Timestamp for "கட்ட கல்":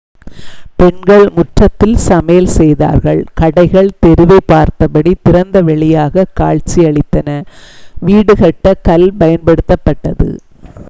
8.35-9.07